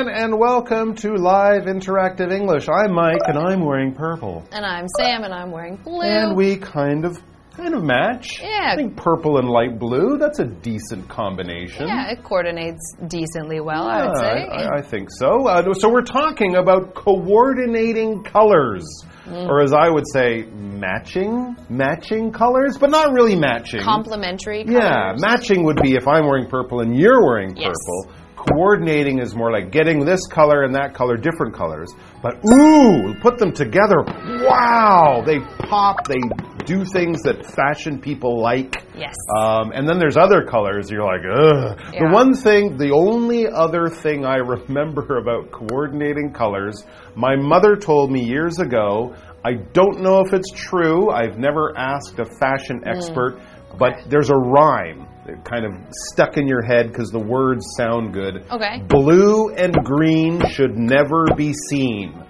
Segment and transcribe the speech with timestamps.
[0.00, 2.68] everyone, and welcome to Live Interactive English.
[2.68, 4.42] I'm Mike, and I'm wearing purple.
[4.50, 6.00] And I'm Sam, and I'm wearing blue.
[6.02, 7.18] And we kind of
[7.54, 8.40] kind of match.
[8.40, 8.70] Yeah.
[8.72, 11.86] I think purple and light blue, that's a decent combination.
[11.86, 14.46] yeah, it coordinates decently well, I would say.
[14.48, 15.46] I, I think so.
[15.46, 18.86] Uh, so we're talking about coordinating colors.
[19.26, 19.48] Mm.
[19.48, 23.82] Or as I would say, matching, matching colors, but not really matching.
[23.82, 24.80] Complementary colors.
[24.82, 27.74] Yeah, matching would be if I'm wearing purple and you're wearing Yes.
[28.48, 31.92] Coordinating is more like getting this color and that color different colors.
[32.22, 33.96] But ooh, put them together.
[34.06, 36.20] Wow, they pop, they
[36.64, 38.82] do things that fashion people like.
[38.96, 39.14] Yes.
[39.36, 40.90] Um, and then there's other colors.
[40.90, 41.78] You're like, ugh.
[41.92, 48.10] The one thing, the only other thing I remember about coordinating colors, my mother told
[48.10, 49.14] me years ago.
[49.44, 51.10] I don't know if it's true.
[51.10, 52.94] I've never asked a fashion Mm.
[52.94, 53.40] expert,
[53.78, 55.06] but there's a rhyme
[55.44, 55.72] kind of
[56.12, 58.44] stuck in your head because the words sound good.
[58.50, 58.82] Okay.
[58.88, 62.22] Blue and green should never be seen.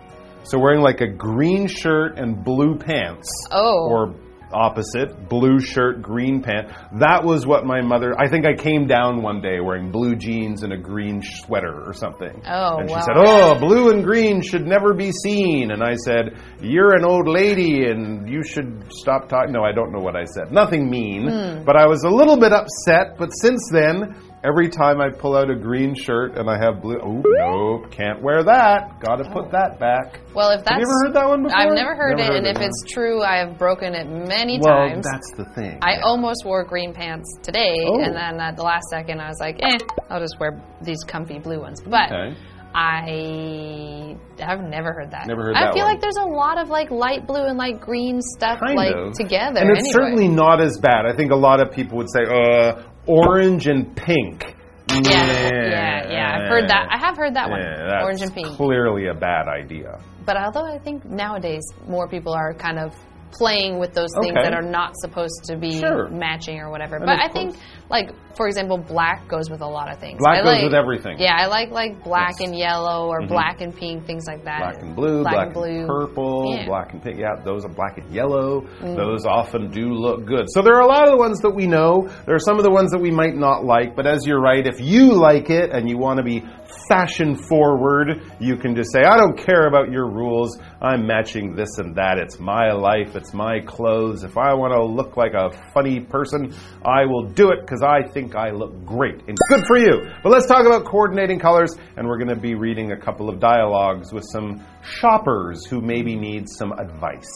[0.45, 3.89] So wearing like a green shirt and blue pants Oh.
[3.91, 4.15] or
[4.53, 6.69] opposite blue shirt green pant.
[6.99, 10.63] That was what my mother i think i came down one day wearing blue jeans
[10.63, 12.43] and a green sweater or something.
[12.47, 13.03] Oh, and she wow.
[13.03, 15.71] said oh blue and green should never be seen.
[15.71, 19.93] And i said you're an old lady and you should stop talking no i don't
[19.93, 20.53] know what i said.
[20.53, 21.29] Nothing mean.
[21.29, 21.65] Hmm.
[21.65, 25.51] but i was a little bit upset but since then every time i pull out
[25.51, 29.79] a green shirt and i have blue oh nope can't wear that gotta put that
[29.79, 30.71] back well, if that's.
[30.71, 32.65] have you ever heard that one before I've never heard Never it, and if huh?
[32.67, 35.05] it's true, I have broken it many well times.
[35.11, 36.01] that's the thing I Yeah.
[36.05, 38.01] almost wore green pants today, Oh.
[38.01, 39.77] and then at the last second, I was like, eh,
[40.09, 41.81] I'll just wear these comfy blue ones.
[41.83, 42.37] But Okay.
[42.73, 45.27] I have never heard that.
[45.27, 45.63] Never heard that.
[45.63, 45.95] I that feel one.
[45.95, 49.13] like there's a lot of like light blue and light green stuff kind like of
[49.15, 49.61] together.
[49.61, 49.93] and it's anyway.
[49.93, 51.07] certainly not as bad.
[51.07, 54.57] I think a lot of people would say, uh, orange and pink.
[54.89, 56.37] Yeah, yeah, yeah.
[56.37, 56.89] I've heard that.
[56.91, 57.61] I have heard that one.
[57.61, 58.49] Yeah, Orange and pink.
[58.49, 60.01] Clearly a bad idea.
[60.27, 62.95] But although I think nowadays more people are kind of
[63.33, 64.43] playing with those things Okay.
[64.43, 66.09] that are not supposed to be Sure.
[66.09, 66.97] matching or whatever.
[66.97, 67.57] And but I think,
[67.89, 70.19] like for example, black goes with a lot of things.
[70.19, 71.17] Black I goes like- with everything.
[71.19, 72.49] Yeah, I like like black Yes.
[72.49, 74.61] and yellow or black and pink things like that.
[74.61, 76.67] Black and blue, black, black, and blue, and purple, Yeah.
[76.67, 77.19] black and pink.
[77.19, 78.63] Yeah, those are black and yellow.
[78.83, 78.97] Mm.
[78.97, 80.47] Those often do look good.
[80.49, 82.09] So there are a lot of the ones that we know.
[82.27, 83.95] There are some of the ones that we might not like.
[83.97, 86.43] But as you're right, if you like it and you want to be
[86.89, 90.59] fashion forward, you can just say, I don't care about your rules.
[90.81, 92.19] I'm matching this and that.
[92.19, 93.17] It's my life.
[93.17, 94.25] It's my clothes.
[94.25, 96.55] If I want to look like a funny person,
[96.85, 99.23] I will do it because I think I look great.
[99.29, 100.11] And good for you.
[100.23, 101.75] But let's talk about coordinating colors.
[101.97, 106.17] And we're going to be reading a couple of dialogues with some shoppers who maybe
[106.17, 107.29] need some advice.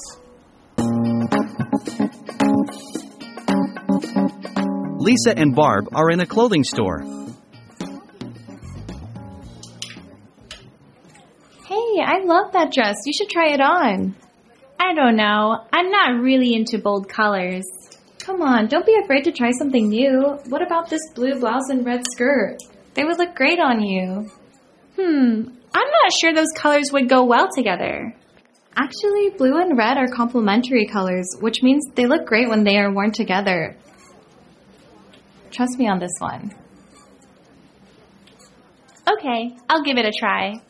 [4.98, 7.23] Lisa and Barb are in a clothing store.
[12.04, 12.96] I love that dress.
[13.06, 14.14] You should try it on.
[14.78, 15.64] I don't know.
[15.72, 17.64] I'm not really into bold colors.
[18.18, 20.38] Come on, don't be afraid to try something new.
[20.48, 22.56] What about this blue blouse and red skirt?
[22.94, 24.30] They would look great on you.
[24.96, 28.14] Hmm, I'm not sure those colors would go well together.
[28.76, 32.92] Actually, blue and red are complementary colors, which means they look great when they are
[32.92, 33.76] worn together.
[35.50, 36.52] Trust me on this one.
[39.06, 40.60] Okay, I'll give it a try.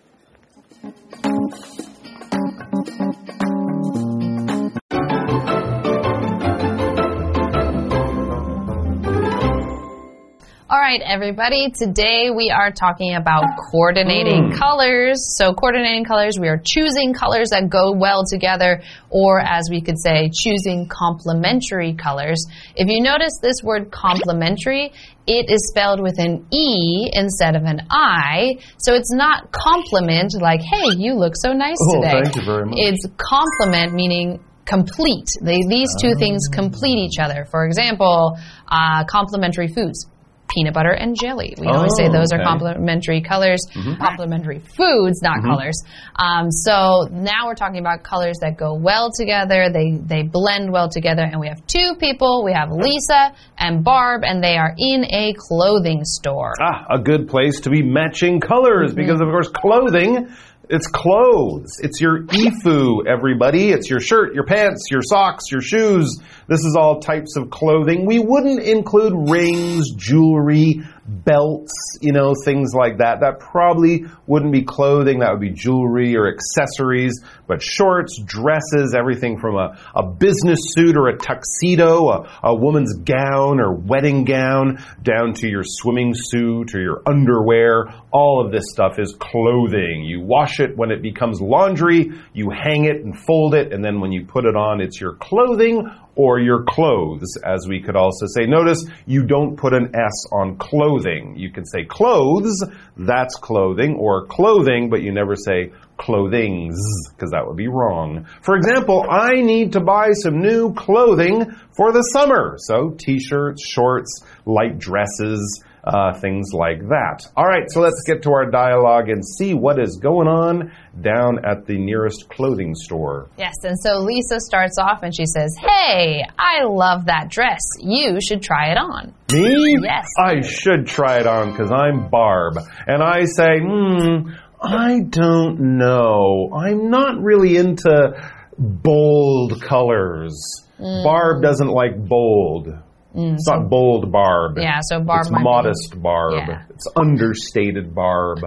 [10.75, 11.71] All right, everybody.
[11.71, 14.59] Today we are talking about coordinating Hmm.
[14.59, 15.37] colors.
[15.39, 20.01] So, coordinating colors, we are choosing colors that go well together, or as we could
[20.01, 22.45] say, choosing complementary colors.
[22.75, 24.91] If you notice this word complementary,
[25.29, 28.57] it is spelled with an E instead of an I.
[28.79, 32.23] So, it's not compliment like, hey, you look so nice Oh, today.
[32.25, 32.75] thank you very much.
[32.79, 35.29] It's complement, meaning complete.
[35.41, 37.47] They, these two things complete each other.
[37.49, 38.37] For example,
[38.69, 40.07] uh, complementary foods.
[40.49, 41.55] Peanut butter and jelly.
[41.59, 42.45] We always say Oh, those are okay.
[42.45, 43.61] complementary colors,
[43.99, 45.75] complementary foods, not colors.
[46.17, 49.69] Um, so now we're talking about colors that go well together.
[49.73, 52.45] They they blend well together, and we have two people.
[52.45, 56.53] We have Lisa and Barb, and they are in a clothing store.
[56.61, 60.29] Ah, a good place to be matching colors because, of course, clothing.
[60.71, 61.79] It's clothes.
[61.81, 63.71] It's your ifu, everybody.
[63.71, 66.19] It's your shirt, your pants, your socks, your shoes.
[66.49, 68.07] This is all types of clothing.
[68.07, 73.21] We wouldn't include rings, jewelry, belts, you know, things like that.
[73.21, 77.23] That probably wouldn't be clothing, that would be jewelry or accessories.
[77.47, 82.95] But shorts, dresses, everything from a, a business suit or a tuxedo, a, a woman's
[82.95, 88.65] gown or wedding gown, down to your swimming suit or your underwear, all of this
[88.71, 90.05] stuff is clothing.
[90.05, 94.01] You wash it when it becomes laundry, you hang it and fold it, and then
[94.01, 98.27] when you put it on, it's your clothing or your clothes, as we could also
[98.27, 98.47] say.
[98.47, 101.35] Notice you don't put an S on clothing.
[101.37, 102.65] You can say clothes,
[102.97, 106.77] that's clothing, or clothing, but you never say clothings,
[107.11, 108.27] because that would be wrong.
[108.43, 111.47] For example, I need to buy some new clothing
[111.77, 112.57] for the summer.
[112.59, 117.27] So t-shirts, shorts, light dresses, uh, things like that.
[117.37, 121.45] All right, so let's get to our dialogue and see what is going on down
[121.45, 123.29] at the nearest clothing store.
[123.37, 127.61] Yes, and so Lisa starts off and she says, Hey, I love that dress.
[127.81, 129.15] You should try it on.
[129.33, 129.77] Me?
[129.83, 130.07] Yes.
[130.19, 132.55] I should try it on because I'm Barb.
[132.87, 134.31] And I say, hmm,
[134.63, 136.51] I don't know.
[136.55, 140.41] I'm not really into bold colors.
[140.79, 141.05] Mm.
[141.05, 142.69] Barb doesn't like bold.
[143.15, 143.35] Mm-hmm.
[143.35, 144.59] it's not bold Barb.
[144.59, 146.35] Yeah, so Barb It's might be- modest Barb.
[146.35, 146.63] Yeah.
[146.71, 148.41] It's understated Barb.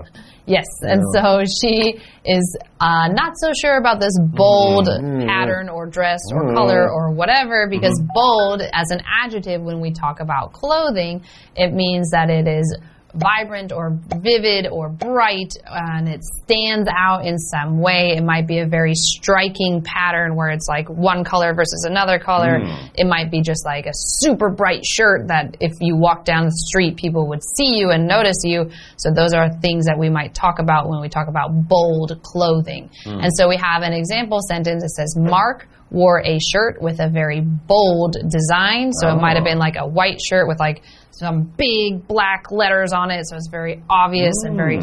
[0.46, 5.28] Yes, and so she is uh, not so sure about this bold mm-hmm.
[5.28, 6.56] pattern or dress or mm-hmm.
[6.56, 11.24] color or whatever because bold, as an adjective, when we talk about clothing,
[11.56, 12.78] it means that it is
[13.18, 18.14] vibrant or vivid or bright and it stands out in some way.
[18.16, 22.60] It might be a very striking pattern where it's like one color versus another color.
[22.60, 22.88] Hmm.
[22.96, 26.52] It might be just like a super bright shirt that if you walk down the
[26.52, 28.70] street, people would see you and notice you.
[28.98, 32.90] So those are things that we might talk about when we talk about bold clothing.
[33.04, 33.20] Hmm.
[33.22, 37.10] And so we have an example sentence that says, Mark wore a shirt with a
[37.10, 38.92] very bold design.
[38.94, 39.52] So it might have oh.
[39.52, 43.26] been like a white shirt with like some big black letters on it.
[43.28, 44.80] So it's very obvious and very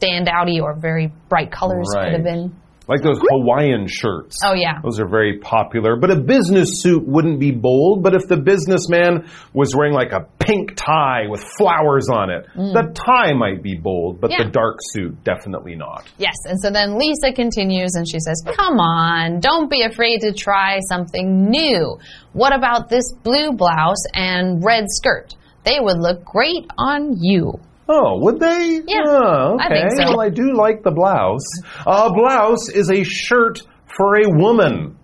[0.00, 2.54] standouty or very bright colors could have been.
[2.88, 4.38] Like those Hawaiian shirts.
[4.44, 4.80] Oh, yeah.
[4.82, 5.94] Those are very popular.
[5.96, 8.02] But a business suit wouldn't be bold.
[8.02, 12.90] But if the businessman was wearing like a pink tie with flowers on it, the
[12.94, 14.38] tie might be bold, but Mm.
[14.38, 14.44] Yeah.
[14.44, 16.04] the dark suit, definitely not.
[16.18, 20.32] Yes, and so then Lisa continues and she says, Come on, don't be afraid to
[20.32, 21.98] try something new.
[22.32, 25.34] What about this blue blouse and red skirt?
[25.64, 27.60] They would look great on you.
[27.94, 28.80] Oh, would they?
[28.86, 29.64] Yeah, Oh, okay.
[29.64, 30.04] I think so.
[30.16, 31.44] Well, I do like the blouse.
[31.86, 33.60] A blouse is a shirt
[33.96, 34.96] for a woman.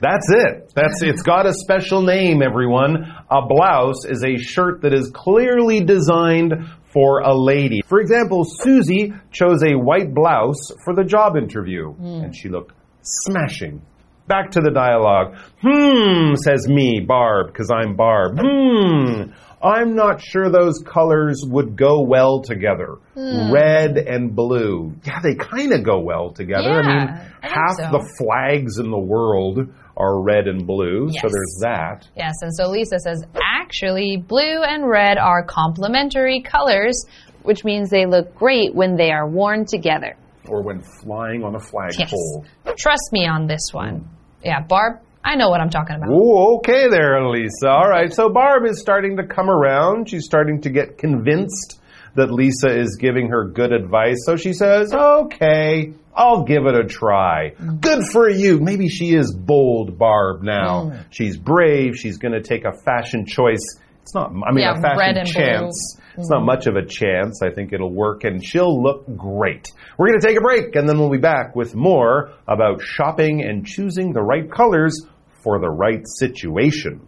[0.00, 0.72] That's it.
[0.74, 2.96] That's it's got a special name, everyone.
[3.30, 6.52] A blouse is a shirt that is clearly designed
[6.92, 7.80] for a lady.
[7.86, 13.80] For example, Susie chose a white blouse for the job interview, and she looked smashing.
[14.26, 15.36] Back to the dialogue.
[15.62, 18.38] Hmm, says me, Barb, because I'm Barb.
[18.40, 19.30] Hmm,
[19.62, 22.96] I'm not sure those colors would go well together.
[23.14, 23.50] Hmm.
[23.52, 24.94] Red and blue.
[25.04, 26.70] Yeah, they kind of go well together.
[26.70, 27.90] I mean, Yeah, I half so.
[27.98, 29.58] the flags in the world
[29.96, 32.06] are red and blue, so there's that.
[32.14, 37.02] Yes, and so Lisa says, Actually, blue and red are complementary colors,
[37.42, 40.16] which means they look great when they are worn together.
[40.48, 42.44] Or when flying on a flagpole.
[42.66, 42.74] Yes.
[42.78, 44.00] Trust me on this one.
[44.00, 44.06] Hmm.
[44.44, 46.08] Yeah, Barb, I know what I'm talking about.
[46.08, 47.68] Ooh, okay there, Lisa.
[47.68, 50.08] All right, so Barb is starting to come around.
[50.08, 51.80] She's starting to get convinced
[52.14, 54.18] that Lisa is giving her good advice.
[54.24, 57.50] So she says, okay, I'll give it a try.
[57.50, 57.76] Mm-hmm.
[57.78, 58.60] Good for you.
[58.60, 60.84] Maybe she is bold, Barb, now.
[60.84, 61.02] Mm-hmm.
[61.10, 61.96] She's brave.
[61.96, 63.80] She's going to take a fashion choice.
[64.02, 65.32] It's not, I mean, Yeah, a fashion and blue.
[65.32, 65.98] chance.
[66.16, 66.46] It's not mm-hmm.
[66.46, 67.42] much of a chance.
[67.42, 69.72] I think it'll work and she'll look great.
[69.98, 73.42] We're going to take a break and then we'll be back with more about shopping
[73.42, 75.02] and choosing the right colors
[75.46, 76.98] for the right situation.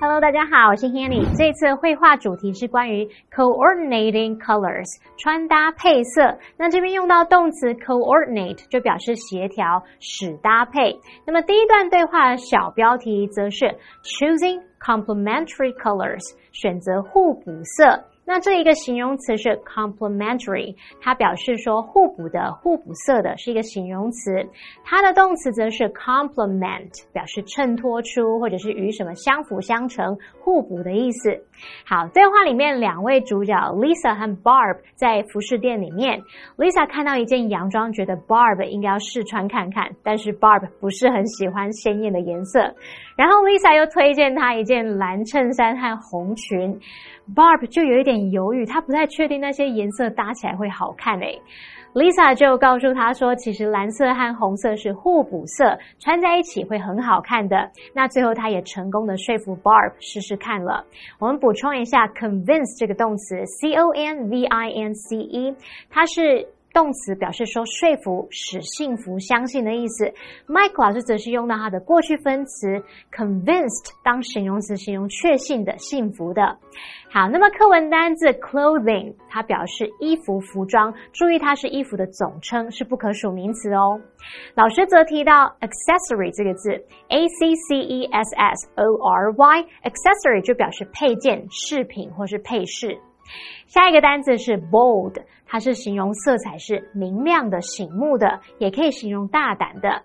[0.00, 1.26] Hello，大家好，我是 Hanny。
[1.36, 4.86] 这次会话主题是关于 coordinating colors，
[5.18, 6.38] 穿搭配色。
[6.56, 10.96] 那这边用到动词 coordinate，就表示协调、使搭配。
[11.26, 13.66] 那么第一段对话的小标题则是
[14.04, 18.04] choosing complementary colors，选择互补色。
[18.26, 24.46] 那这一个形容词是 complementary，它表示说互补的、互补色的，是一个形容词。
[24.82, 31.38] 它的动词则是 complement，表示衬托出或者是与什么相辅相成、互补的意思。
[31.86, 36.22] 好，对话里面两位主角 Lisa 和 Barb 在服饰店里面
[36.56, 42.74] ，Lisa 看到一件洋装，觉得 Barb 应该要试穿看看，但是 Barb 不是很喜欢鲜艳的颜色。
[43.16, 46.80] 然后 Lisa 又推荐她一件蓝衬衫和红裙
[47.32, 51.40] ，Barb 就有一点犹豫，他不太确定那些颜色搭起来会好看诶。
[51.94, 57.70] Lisa 就告诉他说，其实蓝色和红色是互补色，穿在一起会很好看的。
[57.94, 60.84] 那最后他也成功的说服 Barb 试试看了。
[61.20, 65.54] 我们补充一下，convince 这个动词，c o n v i n c e，
[65.88, 66.48] 它是。
[66.74, 70.12] 动词表示说说服、使幸福、相信的意思。
[70.48, 76.58] Mike 老师则是用到它的过去分词 convinced 当形容词，形容确信的、幸福的。
[77.08, 84.00] 好，那么课文单字 clothing 它表示衣服、服装，注意它是衣服的总称，是不可数名词哦。
[84.56, 86.72] 老师则提到 accessory 这个字
[87.08, 92.98] ，a c c e s s o r y，accessory 就表示配件、饰品或是配饰。
[93.66, 100.02] 下一个单词是 bold，它是形容色彩是明亮的、醒目的，也可以形容大胆的。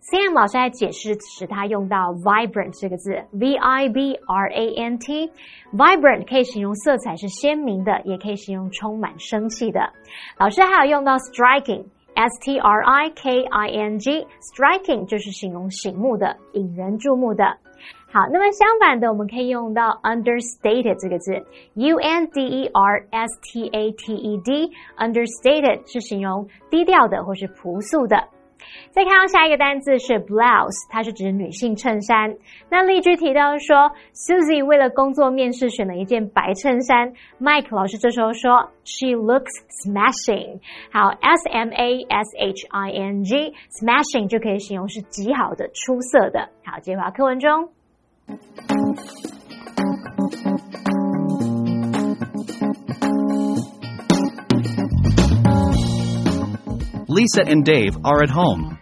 [0.00, 9.92] Sam 老师在解释时，他用到 vibrant 这个字，v i b r a n t，vibrant 可以形容色彩是鲜明的，也可以形容充满生气的。
[10.38, 17.44] 老师还有用到 striking striking，striking 就是形容醒目的、引人注目的。
[18.12, 21.32] 好，那么相反的，我们可以用到 understated 这个字
[21.74, 28.16] ，u n d e r s t a t e d，understated 是形容低调的或是朴素的。
[28.90, 32.36] 再看到下一个单字是 blouse，它是指女性衬衫。
[32.70, 39.50] 那例句提到说，Susie 为了工作面试选了一件白衬衫，Mike 老师这时候说，She looks
[39.84, 40.60] smashing。
[40.92, 46.48] 好，s m a s h i n g，smashing 就可以形容是极好的、出色的。
[46.64, 47.68] 好，接回到课文中。
[57.10, 58.78] Lisa and Dave are at home.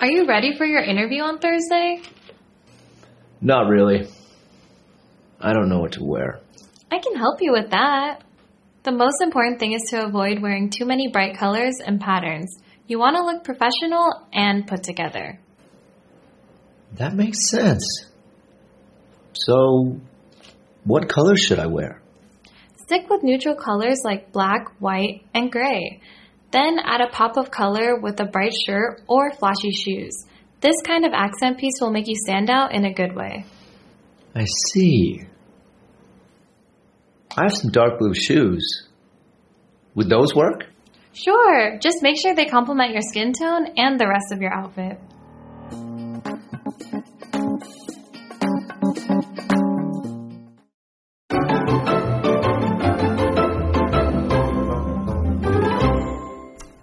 [0.00, 2.02] Are you ready for your interview on Thursday?
[3.40, 4.08] Not really.
[5.40, 6.40] I don't know what to wear.
[6.90, 8.24] I can help you with that.
[8.82, 12.60] The most important thing is to avoid wearing too many bright colors and patterns.
[12.88, 15.38] You want to look professional and put together.
[16.94, 17.84] That makes sense.
[19.32, 20.00] So,
[20.82, 22.02] what color should I wear?
[22.88, 26.00] Stick with neutral colors like black, white, and gray.
[26.52, 30.24] Then add a pop of color with a bright shirt or flashy shoes.
[30.62, 33.44] This kind of accent piece will make you stand out in a good way.
[34.34, 35.20] I see.
[37.36, 38.88] I have some dark blue shoes.
[39.94, 40.64] Would those work?
[41.12, 44.98] Sure, just make sure they complement your skin tone and the rest of your outfit.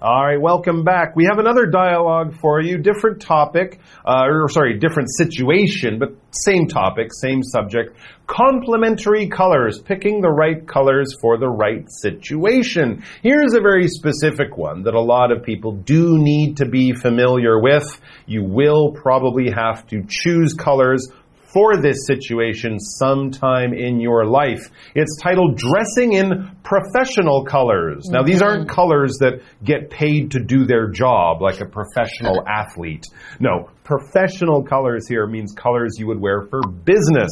[0.06, 1.16] All right, welcome back.
[1.16, 6.68] We have another dialogue for you, different topic, uh, or sorry, different situation, but same
[6.68, 7.98] topic, same subject.
[8.28, 13.04] Complementary colors, picking the right colors for the right situation.
[13.24, 17.60] Here's a very specific one that a lot of people do need to be familiar
[17.60, 18.00] with.
[18.28, 21.08] You will probably have to choose colors
[21.56, 24.70] for this situation sometime in your life.
[24.94, 28.04] It's titled Dressing in Professional Colors.
[28.10, 33.06] Now, these aren't colors that get paid to do their job like a professional athlete.
[33.40, 37.32] No, professional colors here means colors you would wear for business.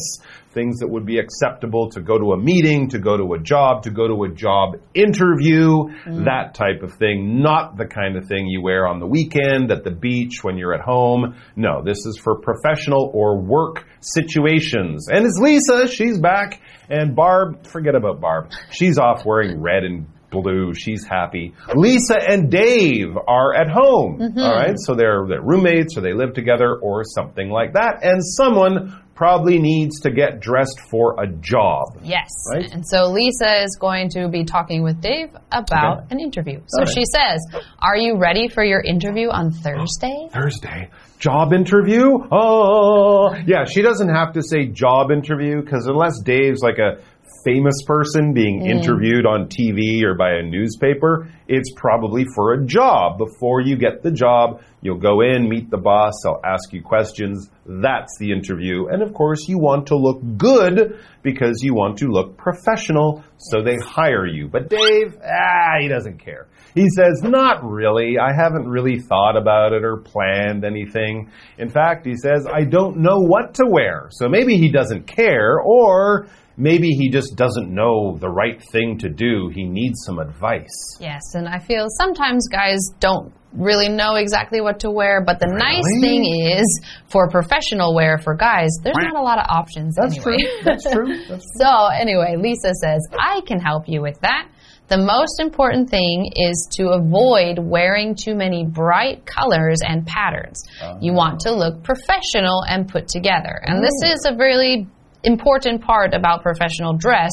[0.53, 3.83] Things that would be acceptable to go to a meeting, to go to a job,
[3.83, 6.25] to go to a job interview, mm.
[6.25, 7.41] that type of thing.
[7.41, 10.73] Not the kind of thing you wear on the weekend, at the beach, when you're
[10.73, 11.35] at home.
[11.55, 15.07] No, this is for professional or work situations.
[15.09, 16.61] And it's Lisa, she's back.
[16.89, 18.51] And Barb, forget about Barb.
[18.71, 20.73] She's off wearing red and blue.
[20.73, 21.53] She's happy.
[21.75, 24.19] Lisa and Dave are at home.
[24.19, 24.39] Mm-hmm.
[24.39, 24.75] all right.
[24.75, 27.99] So they're, they're roommates or they live together or something like that.
[28.01, 31.99] And someone probably needs to get dressed for a job.
[32.03, 32.29] Yes.
[32.51, 32.71] Right?
[32.71, 36.07] And so Lisa is going to be talking with Dave about Okay.
[36.11, 36.61] an interview.
[36.67, 36.89] So right.
[36.89, 37.39] she says,
[37.79, 40.27] Are you ready for your interview on Thursday?
[40.33, 40.89] Thursday.
[41.19, 42.03] Job interview?
[42.31, 47.01] Oh, yeah, she doesn't have to say job interview because unless Dave's like a
[47.45, 53.17] famous person being interviewed on TV or by a newspaper, it's probably for a job.
[53.17, 57.49] Before you get the job, you'll go in, meet the boss, they'll ask you questions.
[57.65, 58.87] That's the interview.
[58.87, 63.63] And of course, you want to look good because you want to look professional, so
[63.63, 64.47] they hire you.
[64.47, 66.47] But Dave, ah, he doesn't care.
[66.75, 68.17] He says, Not really.
[68.17, 71.31] I haven't really thought about it or planned anything.
[71.57, 74.09] In fact, he says, I don't know what to wear.
[74.11, 76.27] So maybe he doesn't care, or
[76.57, 79.49] maybe he just doesn't know the right thing to do.
[79.53, 80.97] He needs some advice.
[80.99, 85.47] Yes, and I feel sometimes guys don't really know exactly what to wear, but the
[85.47, 90.17] nice thing is for professional wear for guys, there's not a lot of options That's
[90.17, 90.37] anyway.
[90.37, 90.63] true.
[90.63, 91.17] That's true.
[91.29, 94.47] That's So, anyway, Lisa says, I can help you with that.
[94.93, 100.61] The most important thing is to avoid wearing too many bright colors and patterns.
[101.01, 103.59] You want to look professional and put together.
[103.63, 104.85] And this is a really
[105.23, 107.31] important part about professional dress.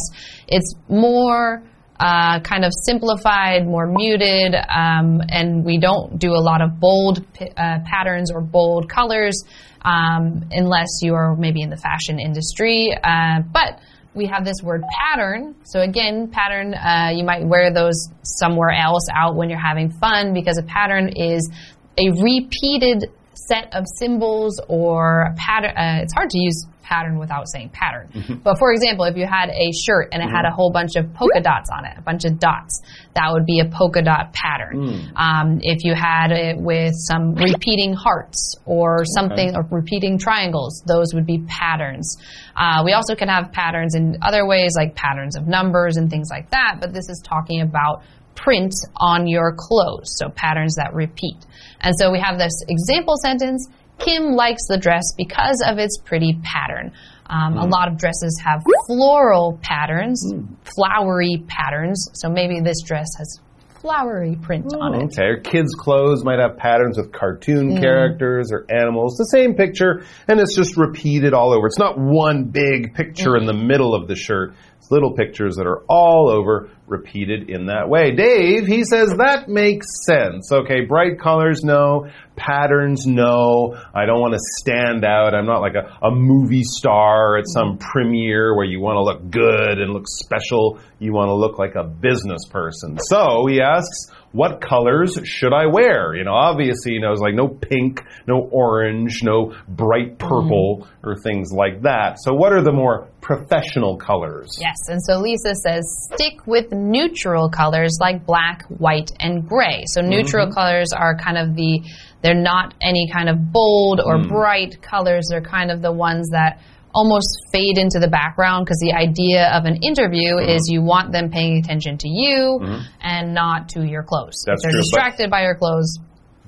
[0.49, 1.63] It's more
[1.99, 7.19] uh, kind of simplified, more muted, um, and we don't do a lot of bold
[7.19, 9.45] uh, patterns or bold colors
[9.83, 12.97] um, unless you are maybe in the fashion industry.
[13.05, 13.81] Uh, but
[14.15, 15.55] we have this word pattern.
[15.65, 20.35] So again, pattern, uh, you might wear those somewhere else out when you're having fun
[20.35, 21.49] because a pattern is
[21.97, 25.77] a repeated set of symbols or pattern.
[25.77, 28.11] Uh, it's hard to use pattern without saying pattern.
[28.43, 31.05] But for example, if you had a shirt and it had a whole bunch of
[31.15, 32.83] polka dots on it, a bunch of dots,
[33.15, 34.75] that would be a polka dot pattern.
[35.15, 41.15] Um, if you had it with some repeating hearts or something, or repeating triangles, those
[41.15, 42.19] would be patterns.
[42.57, 46.29] Uh, we also can have patterns in other ways, like patterns of numbers and things
[46.31, 48.03] like that, but this is talking about
[48.35, 51.37] print on your clothes, so patterns that repeat.
[51.81, 53.69] And so we have this example sentence
[54.01, 56.93] Kim likes the dress because of its pretty pattern.
[57.27, 60.33] Um, A lot of dresses have floral patterns,
[60.77, 63.39] flowery patterns, so maybe this dress has
[63.81, 65.05] flowery print on it.
[65.05, 67.81] Okay, or kids' clothes might have patterns with cartoon Mm.
[67.81, 69.17] characters or animals.
[69.17, 71.67] The same picture, and it's just repeated all over.
[71.67, 74.53] It's not one big picture in the middle of the shirt.
[74.81, 78.13] It's little pictures that are all over, repeated in that way.
[78.13, 80.51] Dave, he says that makes sense.
[80.51, 82.09] Okay, bright colors, no.
[82.35, 83.79] Patterns, no.
[83.95, 85.35] I don't want to stand out.
[85.35, 89.31] I'm not like a, a movie star at some premiere where you want to look
[89.31, 90.81] good and look special.
[90.99, 92.99] You want to look like a business person.
[92.99, 96.15] So he asks, what colors should I wear?
[96.15, 101.09] You know, obviously, you know, it's like no pink, no orange, no bright purple mm-hmm.
[101.09, 102.17] or things like that.
[102.21, 104.59] So what are the more professional colors?
[104.61, 109.85] Yes, and so Lisa says stick with neutral colors like black, white, and gray.
[109.87, 110.55] So neutral mm-hmm.
[110.55, 111.81] colors are kind of the,
[112.23, 114.29] they're not any kind of bold or mm.
[114.29, 115.29] bright colors.
[115.31, 116.61] They're kind of the ones that
[116.93, 120.51] almost fade into the background because the idea of an interview mm-hmm.
[120.51, 122.83] is you want them paying attention to you mm-hmm.
[123.01, 124.43] and not to your clothes.
[124.45, 126.01] That's if they're true, distracted by your clothes,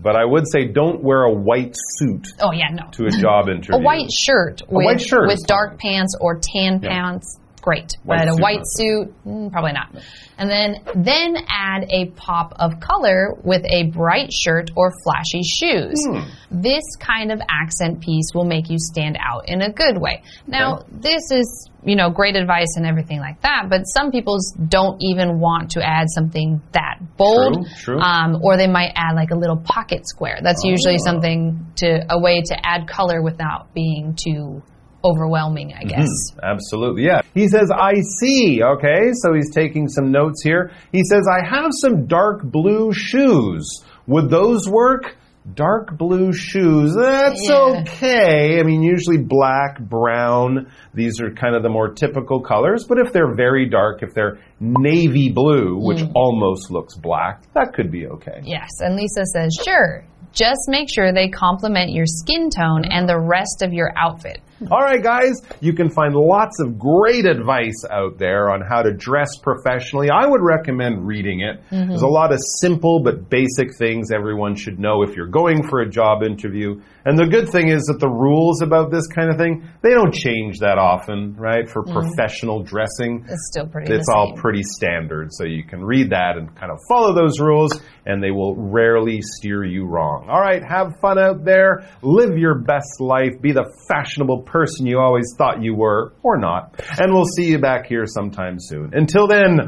[0.02, 2.90] But I would say don't wear a white suit oh yeah, no.
[2.92, 3.76] to a job interview.
[3.76, 7.96] A white shirt with, white shirt with dark pants or tan pants, great.
[8.02, 9.88] White but a white suit, mm, probably not.
[10.36, 15.94] And then then add a pop of color with a bright shirt or flashy shoes.
[16.04, 16.20] Hmm.
[16.50, 20.22] This kind of accent piece will make you stand out in a good way.
[20.46, 24.98] Now, this is you know great advice and everything like that, but some people don't
[25.00, 27.54] even want to add something that bold.
[27.54, 28.00] True, true.
[28.00, 30.38] Um, or they might add like a little pocket square.
[30.42, 31.04] That's usually Oh.
[31.04, 34.62] something to a way to add color without being too
[35.04, 36.08] overwhelming, I guess.
[36.42, 37.20] Absolutely, yeah.
[37.34, 38.62] He says, I see.
[38.62, 40.70] Okay, so he's taking some notes here.
[40.92, 43.82] He says, I have some dark blue shoes.
[44.06, 45.16] Would those work?
[45.54, 46.94] Dark blue shoes.
[46.94, 47.80] That's Yeah.
[47.82, 48.60] okay.
[48.60, 52.84] I mean, usually black, brown, these are kind of the more typical colors.
[52.88, 56.12] But if they're very dark, if they're navy blue, which Mm.
[56.14, 58.40] almost looks black, that could be okay.
[58.44, 60.04] Yes, and Lisa says, sure.
[60.32, 64.40] Just make sure they complement your skin tone and the rest of your outfit.
[64.70, 68.92] All right, guys, you can find lots of great advice out there on how to
[68.92, 70.08] dress professionally.
[70.10, 71.60] I would recommend reading it.
[71.70, 71.88] Mm-hmm.
[71.88, 75.80] There's a lot of simple but basic things everyone should know if you're going for
[75.80, 76.80] a job interview.
[77.04, 80.14] And the good thing is that the rules about this kind of thing, they don't
[80.14, 81.68] change that often, right?
[81.68, 81.92] For mm.
[81.92, 83.26] professional dressing.
[83.28, 86.78] It's still pretty It's all pretty standard, so you can read that and kind of
[86.88, 87.72] follow those rules,
[88.06, 90.28] and they will rarely steer you wrong.
[90.30, 94.51] All right, have fun out there, live your best life, be the fashionable person
[94.86, 98.92] you always thought you were, or not, and we'll see you back here sometime soon.
[98.94, 99.58] Until then,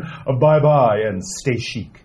[0.40, 2.00] bye bye and stay chic.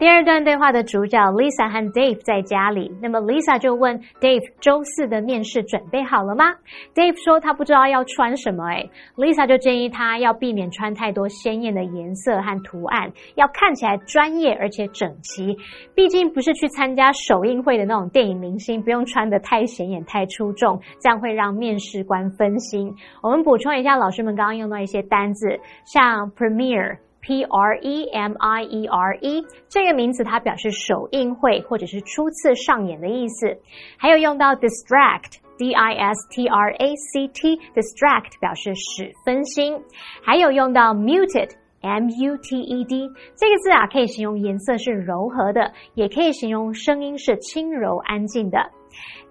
[0.00, 6.54] 第二段对话的主角 Lisa 和 Dave 在家里，那么 Lisa 就问 Dave 周四的面试准备好了吗
[6.94, 15.54] ？Dave 说他不知道要穿什么，诶 Lisa 就建议他要避免穿太多鲜艳的颜色和图案，要看起来专业而且整齐。
[15.94, 22.90] 毕竟不是去参加首映会的那种电影明星，不用穿得太显眼、太出众，这样会让面试官分心。
[23.22, 26.96] 我们补充一下，老师们刚刚用到一些单字，像 premiere。
[27.20, 33.58] P R E M I E R E 这个名词，它表示首映会或者是初次上演的意思。
[33.96, 35.38] 还有用到 distract。
[35.60, 39.78] D I S T R A C T distract 表示使分心，
[40.22, 41.50] 还有用到 muted
[41.82, 48.70] muted 这个字啊，可以形容颜色是柔和的，也可以形容声音是轻柔安静的。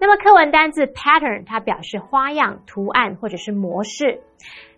[0.00, 4.20] 那么课文单字 pattern 它表示花样、图案或者是模式。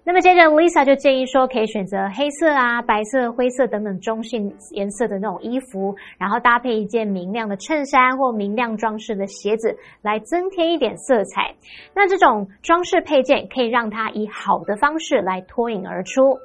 [0.04, 11.54] 那么接着，Lisa 就建议说，可以选择黑色啊、白色、灰色等等中性颜色的那种衣服，然后搭配一件明亮的衬衫或明亮装饰的鞋子，来增添一点色彩。
[11.94, 16.36] 那这种装饰配件可以让它以好的方式来脱颖而出。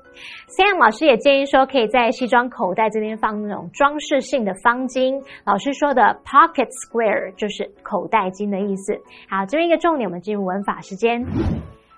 [0.48, 5.20] Sam 老师也建议说，可以在西装口袋这边放那种装饰性的方巾。
[5.44, 8.94] 老师说的 pocket square 就是口袋巾的意思。
[9.28, 11.26] 好，这边一个重点，我们进入文法时间。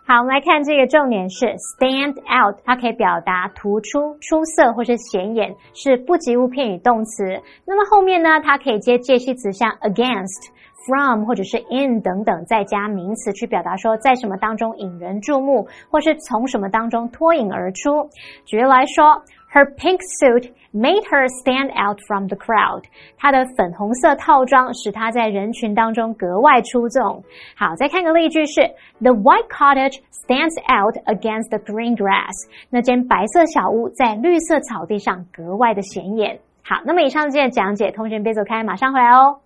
[0.10, 7.39] 好，我们来看这个重点是 stand out，它可以表达突出、出色或是显眼，是不及物片语动词。
[7.63, 10.50] 那么后面呢，它可以接介系词，像 against、
[10.88, 18.10] from 或者是 in 等等，再加名词去表达说在什么当中引人注目，或是从什么当中脱颖而出。
[18.45, 19.22] 举例来说。
[19.51, 22.83] Her pink suit made her stand out from the crowd.
[23.17, 27.23] 她的粉红色套装使她在人群当中格外出众。
[27.55, 28.62] 好，再看个例句是
[28.99, 32.33] ：The white cottage stands out against the green grass.
[32.69, 36.39] 那间白色小屋在绿色草地上格外的显眼。
[36.63, 39.39] 好，那么以上这些讲解，同学们别走开，马上回来哦。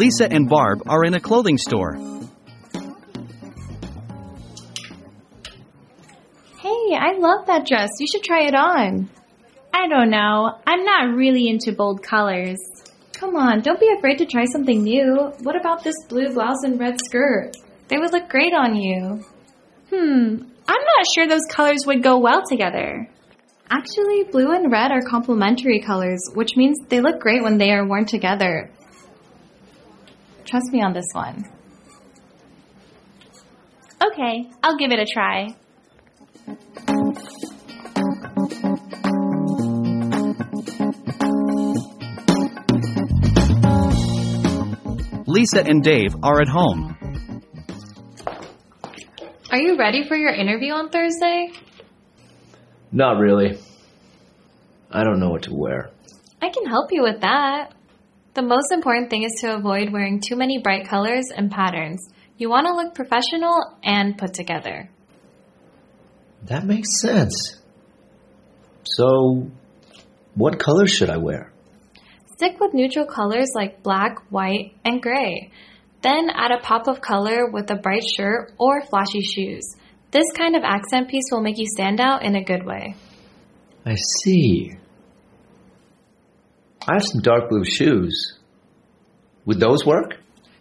[0.00, 1.92] Lisa and Barb are in a clothing store.
[6.58, 7.90] Hey, I love that dress.
[7.98, 9.10] You should try it on.
[9.74, 10.52] I don't know.
[10.66, 12.56] I'm not really into bold colors.
[13.12, 15.34] Come on, don't be afraid to try something new.
[15.42, 17.58] What about this blue blouse and red skirt?
[17.88, 19.22] They would look great on you.
[19.90, 23.06] Hmm, I'm not sure those colors would go well together.
[23.68, 27.86] Actually, blue and red are complementary colors, which means they look great when they are
[27.86, 28.70] worn together.
[30.50, 31.44] Trust me on this one.
[34.04, 35.54] Okay, I'll give it a try.
[45.28, 46.96] Lisa and Dave are at home.
[49.52, 51.52] Are you ready for your interview on Thursday?
[52.90, 53.56] Not really.
[54.90, 55.90] I don't know what to wear.
[56.42, 57.72] I can help you with that.
[58.34, 62.00] The most important thing is to avoid wearing too many bright colors and patterns.
[62.38, 64.88] You want to look professional and put together.
[66.44, 67.60] That makes sense.
[68.84, 69.50] So,
[70.34, 71.52] what colors should I wear?
[72.36, 75.50] Stick with neutral colors like black, white, and gray.
[76.02, 79.64] Then add a pop of color with a bright shirt or flashy shoes.
[80.12, 82.94] This kind of accent piece will make you stand out in a good way.
[83.84, 84.76] I see.
[86.88, 88.38] I have some dark blue shoes.
[89.44, 90.14] Would those work?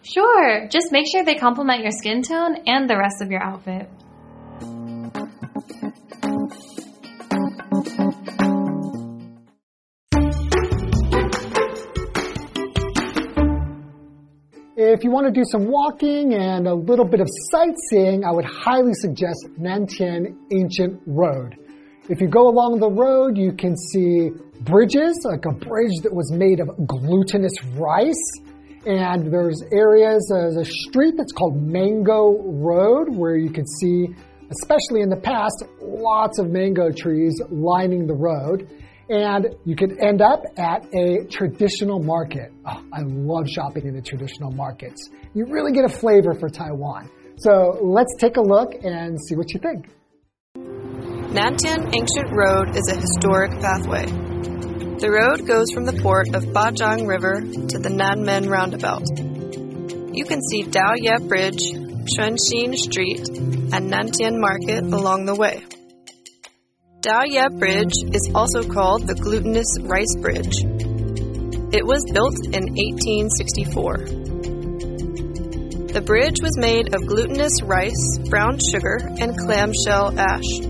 [0.04, 3.90] Sure, just make sure they complement your skin tone and the rest of your outfit.
[14.76, 18.46] If you want to do some walking and a little bit of sightseeing, I would
[18.46, 21.56] highly suggest Nantian Ancient Road.
[22.10, 26.32] If you go along the road, you can see bridges, like a bridge that was
[26.32, 28.32] made of glutinous rice.
[28.88, 34.08] And there's areas, uh, there's a street that's called Mango Road where you can see,
[34.50, 38.68] especially in the past, lots of mango trees lining the road.
[39.10, 42.52] And you could end up at a traditional market.
[42.66, 45.12] Oh, I love shopping in the traditional markets.
[45.36, 47.12] You really get a flavor for Taiwan.
[47.38, 49.90] So let's take a look and see what you think.
[51.30, 54.08] Nantian Ancient Road is a historic pathway.
[54.98, 59.06] The road goes from the port of Bazhang River to the Nanmen Roundabout.
[60.12, 61.70] You can see Daoye Bridge,
[62.18, 65.64] Xuanxin Street, and Nantian Market along the way.
[67.02, 70.66] Daoye Bridge is also called the Glutinous Rice Bridge.
[71.72, 74.30] It was built in 1864.
[75.94, 80.69] The bridge was made of glutinous rice, brown sugar, and clamshell ash.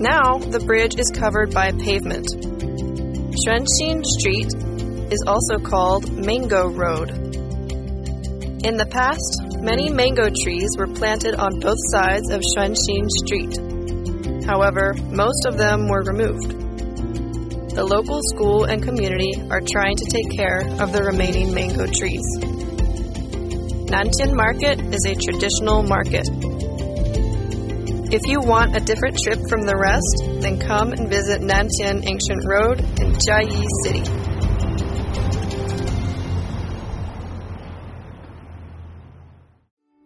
[0.00, 2.24] Now, the bridge is covered by pavement.
[3.36, 4.48] Xuanxin Street
[5.12, 7.10] is also called Mango Road.
[8.64, 13.60] In the past, many mango trees were planted on both sides of Xuanxin Street.
[14.46, 16.56] However, most of them were removed.
[17.76, 22.24] The local school and community are trying to take care of the remaining mango trees.
[23.92, 26.26] Nantian Market is a traditional market.
[28.12, 32.42] If you want a different trip from the rest, then come and visit Nantian Ancient
[32.44, 34.02] Road in Jiayi City.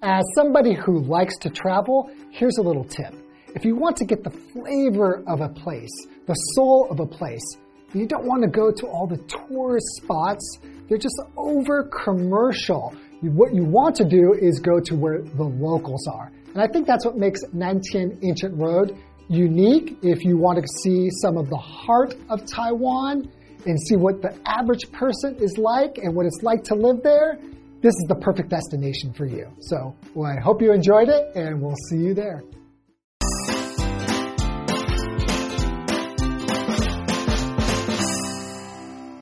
[0.03, 3.15] As somebody who likes to travel, here's a little tip.
[3.55, 7.57] If you want to get the flavor of a place, the soul of a place,
[7.95, 9.17] you don't want to go to all the
[9.49, 10.59] tourist spots.
[10.91, 12.95] They're just over commercial.
[13.23, 16.31] What you want to do is go to where the locals are.
[16.55, 18.97] And I think that's what makes Nantian Ancient Road
[19.29, 19.99] unique.
[20.03, 23.29] If you want to see some of the heart of Taiwan
[23.67, 27.39] and see what the average person is like and what it's like to live there,
[27.83, 29.49] this is the perfect destination for you.
[29.61, 32.43] So well, I hope you enjoyed it, and we'll see you there.